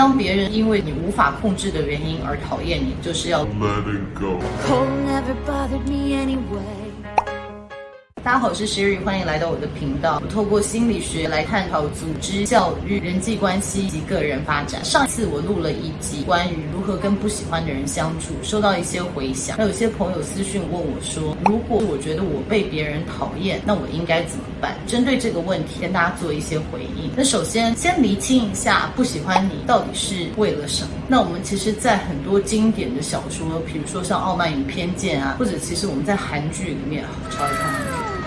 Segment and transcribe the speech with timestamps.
[0.00, 4.40] 当别人因为你无法控制的原因而讨厌你，就是要 let it go。
[8.30, 10.20] 大家好，我是 Sherry，欢迎来到我的频道。
[10.22, 14.84] 我透过心理学来探讨组织、教育、人际关系及个人发展。
[14.84, 19.56] 上次我录了一集关于如何跟不喜欢的人相处，收到一些回响。
[19.56, 24.76] 还有些朋友私讯问我说，如果我觉得我被别人讨厌，那我应该怎么办？
[24.86, 27.10] 针对这个问题，跟大家做一些回应。
[27.16, 30.90] 那首先，先厘清一下不喜欢你到底是为了什么？
[31.08, 37.79] 那我们其实，在很多经典的小说，比如说像《傲慢与偏见》啊，或者其实我们在韩剧里面，超爱看。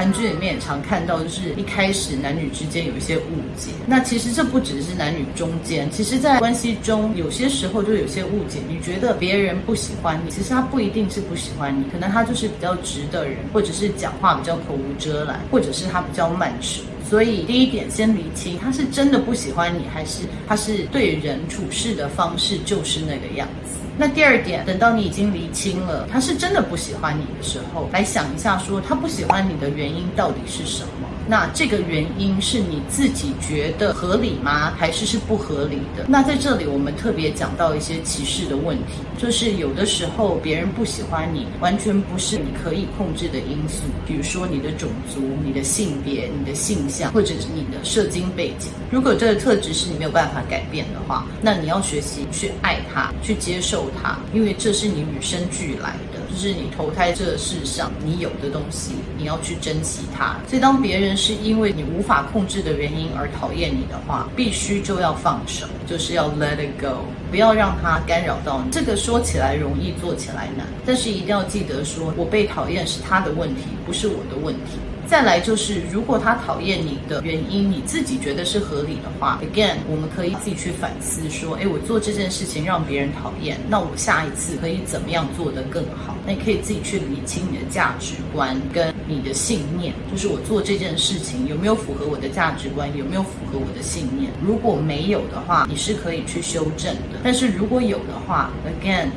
[0.00, 3.70] 韩剧里面也常看到，就是一开始男女之间有一些误解。
[3.86, 8.60] 那其实这不只是男女中间，其实在关系中，有些时候就有些误解。
[8.66, 16.80] 你觉得别人不喜欢你，其实他不一定是不喜欢你，可能他就是比较直的人，或者是讲话比较口无遮拦，或者是他比较慢熟。
[17.06, 23.76] 所以第一点先厘清，他是真的不喜欢你，还是他是对人处事的方式就是那个样子？
[24.00, 31.06] 那第二点，等到你已经厘清了他是真的不喜欢你的时候，来想一下，说他不喜欢你的原因到底是什么？
[31.28, 34.72] 那这个原因是你自己觉得合理吗？
[34.76, 36.06] 还是是不合理的？
[36.08, 48.70] 那在这里我们特别讲到一些歧视的问题，就是有的时候别人不喜欢你，完全不是你可以控制的因素，比如说你的种族、你的性别、你的性向，或者是你的社经背景。
[48.90, 56.20] 如果这个特质是你没有办法改变的话，那你要学习去爱他，去接受他，因为这是你与生俱来的。
[56.30, 60.36] 就是你投胎这世上你有的东西，你要去珍惜它。
[60.48, 68.70] 所以当别人是因为你无法控制的原因而讨厌你的话，必须就要放手，就是要 let it go，不要让它干扰到你。
[68.70, 74.78] 这个说起来容易，做起来难，但是一定要记得说，我被讨厌是他的问题，不是我的问题。
[75.10, 86.14] 再来就是，如果他讨厌你的原因，你自己觉得是合理的话，again，我们可以自己去反思说，诶，我做这件事情让别人讨厌，那我下一次可以怎么样做得更好？
[86.24, 94.30] 那你可以自己去理清你的价值观跟你的信念，就是我做这件事情有没有符合我的价值观，有没有符合我的信念？
[94.40, 97.18] 如果没有的话，你是可以去修正的。
[97.24, 99.08] 但是如果有的话，again。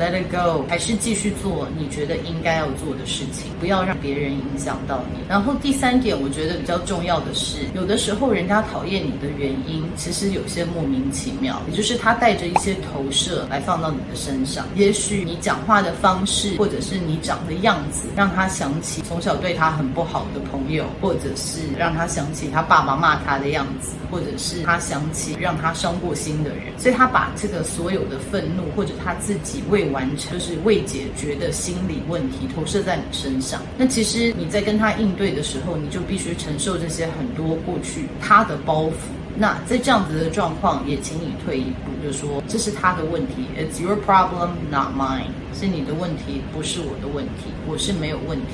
[0.00, 5.20] Let it go，还是继续做你觉得应该要做的事情，不要让别人影响到你。
[5.28, 14.64] 然后第三点，我觉得比较重要的是，有的时候人家讨厌你的原因，其实有些莫名其妙，也就是他带着一些投射来放到你的身上。
[14.74, 33.60] 也许你讲话的方式，或者是你长的样子，让他想起从小对他很不好的朋友，或者是让他想起他爸爸骂他的样子，或者是他想起让他伤过心的人，所以他把这个所有的愤怒，或者他自己为完成就是未解决的心理问题投射在你身上。
[33.76, 38.92] 那其实你在跟他应对的时候，你就必须承受这些很多过去他的包袱。
[39.36, 48.46] 那在这样子的状况，也请你退一步，就说这是他的问题，It's your problem, not mine，是你的问题，不是我的问题，我是没有问题。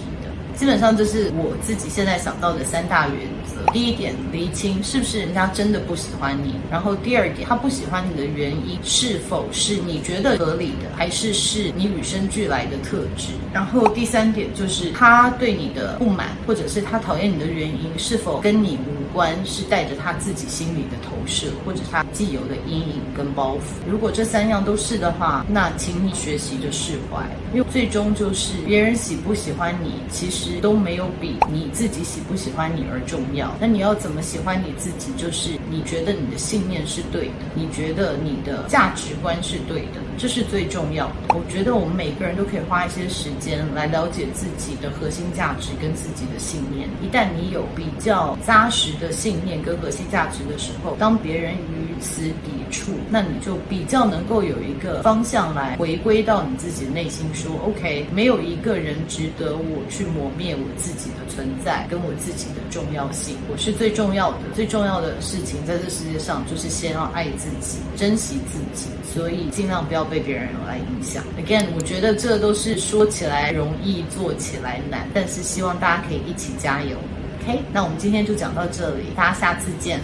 [0.56, 3.70] 基本上这是我自己现在想到的三大原则。
[3.72, 23.60] 第一点，厘清是不是人家真的不喜欢你；然后第二点，他不喜欢你的原因是否是你觉得合理的，还是是你与生俱来的特质；然后第三点就是他对你的不满，或者是他讨厌你的原因是否跟你无关，是带着他自己心里的投射，或者他既有的阴影跟包袱。
[23.86, 27.22] 如果这三样都是的话，那请你学习着释怀，
[27.52, 30.45] 因为最终就是别人喜不喜欢你，其实。
[30.60, 33.54] 都没有比你自己喜不喜欢你而重要。
[33.60, 35.12] 那你要怎么喜欢你自己？
[35.16, 41.34] 就是你觉得你的信念是对的，你觉得你的价值观是对的，这是最重要的。
[41.34, 46.88] 我觉得我们每个人都可以花一些时间来了解自己的核心价值跟自己的信念。
[47.02, 63.36] 一旦你有比较扎实的信念跟核心价值的时候，当别人与此抵触，那你就比较能够有一个方向来回归到你自己的内心，说 OK，没有一个人值得我去磨灭我自己的存在跟我自己的重要性。
[63.50, 71.24] 我是最重要的，最重要的事情在这世界上就是先要爱自己，珍惜自己，所以尽量不要被别人来影响。
[71.38, 76.96] Again，我觉得这都是说起来容易，做起来难，但是希望大家可以一起加油。
[77.42, 80.00] OK，那我们今天就讲到这里，大家下次见。